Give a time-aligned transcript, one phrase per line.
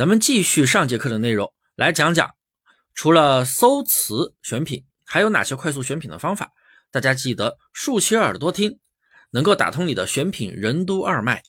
[0.00, 2.34] 咱们继续上节课的内容，来讲讲
[2.94, 6.52] 除了搜词选品，还有哪些快速选品的方法？
[6.90, 8.78] 大家记得竖起耳朵听，
[9.32, 11.42] 能够打通你的选品任督二脉。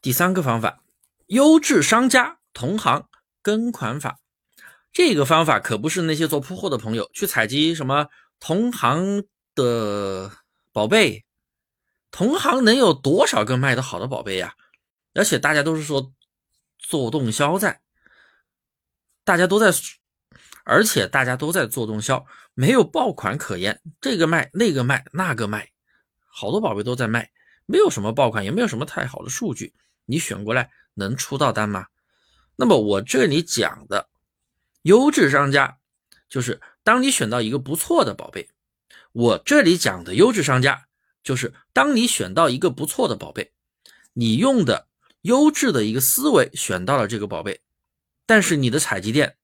[0.00, 0.78] 第三个方法，
[1.26, 3.08] 优质商家同行
[3.42, 4.20] 跟款法。
[4.92, 8.06] 这个方法可不是那些做铺货的朋友去采集什么
[8.38, 9.24] 同行
[9.56, 10.30] 的
[10.70, 11.24] 宝贝，
[12.12, 14.54] 同行能有多少个卖得好的宝贝呀？
[15.14, 16.12] 而且大家都是说
[16.88, 17.80] 做动销在，
[19.24, 19.76] 大家都在，
[20.64, 25.72] 而且大家都在做动销，没有爆款可言，这个卖那个卖那个卖，
[26.26, 27.32] 好多宝贝都在卖，
[27.66, 31.88] 没有什么爆款，也没有什么太好的数据，你选过来能出到单吗？
[32.54, 34.08] 那么我这里讲的。
[34.82, 35.78] 优质商家
[36.28, 38.48] 就是当你选到一个不错的宝贝，
[39.10, 40.86] 我这里讲的优质商家
[41.24, 43.52] 就是当你选到一个不错的宝贝，
[44.12, 44.86] 你用的
[45.26, 47.60] 优质的一个思维选到了这个宝贝，
[48.26, 49.36] 但是你的采集店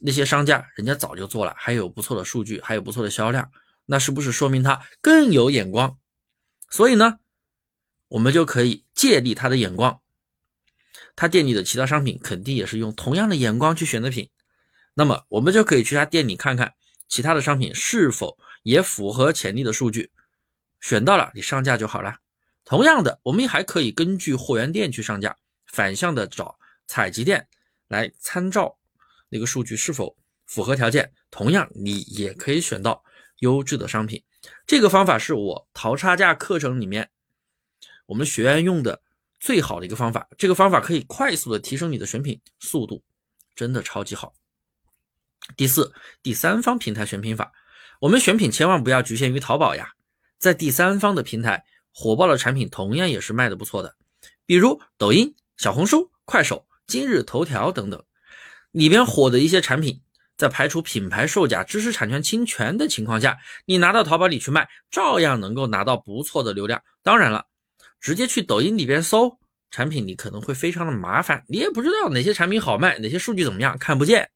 [0.00, 3.50] 那些商家人家早就做了，还有不错的数据，还有不错的销量，
[3.86, 5.98] 那是不是说明他更有眼光？
[6.68, 7.18] 所以呢，
[8.08, 10.02] 我们就可以借力他的眼光。
[11.16, 14.28] 他店里的其他商品肯定也是用同样的眼光去选的品，
[14.92, 16.74] 那么我们就可以去他店里看看
[17.08, 20.10] 其他的商品是否也符合潜力的数据，
[20.78, 22.16] 选到了你上架就好了。
[22.68, 27.48] 同样的，我们还可以根据货源店去上架，反向的找采集店
[27.86, 28.76] 来参照
[29.30, 33.02] 那个数据是否符合条件，同样你也可以选到
[33.38, 34.22] 优质的商品。
[34.66, 37.08] 这个方法是我淘差价课程里面
[38.04, 39.00] 我们学员用的。
[39.40, 43.04] 最好的一个方法，这个方法可以快速的提升你的选品速度，
[43.54, 44.34] 真的超级好。
[45.56, 45.92] 第四，
[46.24, 47.52] 第三方平台选品法，
[48.00, 49.92] 我们选品千万不要局限于淘宝呀，
[50.38, 53.94] 在第三方的平台火爆的产品同样也是卖的不错的，
[54.46, 58.04] 比如抖音、小红书、快手、今日头条等等，
[58.70, 60.00] 里边火的一些产品，
[60.36, 66.82] 在排除品牌售假、知识产权侵权的情况下，你拿到淘宝里去卖，照样能够拿到不错的流量。
[67.02, 67.46] 当然了。
[68.00, 69.40] 直接去抖音里边搜
[69.72, 74.30] 产品，你可能会非常的麻烦，你也不知道哪些产品好卖，哪些数据怎么样，看不见。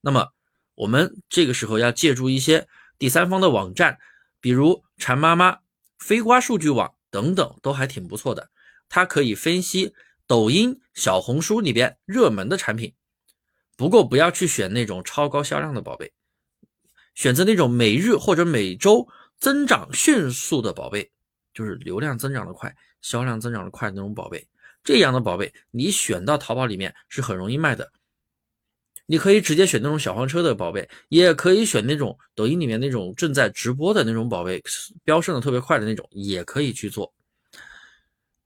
[0.00, 0.26] 那么
[0.74, 2.66] 我们这个时候要借助一些
[2.98, 3.98] 第三方的网站，
[4.40, 5.58] 比如馋妈妈、
[5.98, 8.50] 飞瓜数据网等等，都还挺不错的。
[8.88, 9.94] 它可以分析
[10.26, 12.94] 抖音、小红书里边热门的产品。
[13.76, 16.12] 不过不要去选那种超高销量的宝贝，
[17.14, 21.10] 选择那种每日或者每周增长迅速的宝贝。
[21.54, 24.46] 就是流量增长的快，销量增长的快那种宝贝，
[24.84, 27.90] 这样的宝贝你选到淘宝里面是很容易卖的。
[29.10, 34.62] 你可以直接选那种小黄车的宝贝，也可以选那种抖音里面那种正在直播的那种宝贝，
[35.02, 37.10] 飙升的特别快的那种，也可以去做，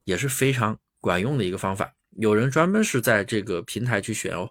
[0.05, 1.93] 也是非常管用的一个方法。
[2.12, 4.49] 有人专门是在这个平台去选哦，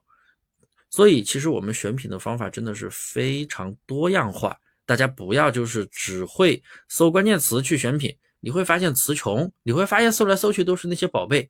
[0.89, 8.13] 所以其实我们选品的方法真的是非常多样化，大家不要就是只会搜关键词去选品。
[8.41, 11.49] 你会发现词穷，你会发现搜来搜去都是那些宝贝，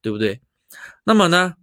[0.00, 0.40] 对不对？
[1.02, 1.56] 那么呢，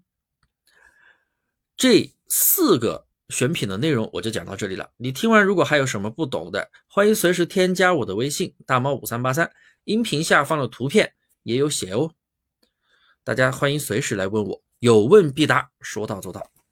[1.78, 4.90] 这四个选品的内容我就讲到这里了。
[4.98, 9.52] 你听完如果还有什么不懂的，欢迎随时添加我的微信大猫五三八三，
[9.84, 12.12] 音频下方的图片也有写哦。
[13.24, 16.50] 大家欢迎随时来问我，有问必答，说到做到。